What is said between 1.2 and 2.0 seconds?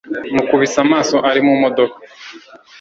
ari mu modoka